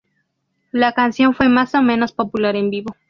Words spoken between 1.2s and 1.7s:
fue